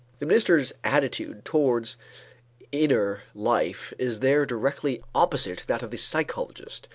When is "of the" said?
5.83-5.97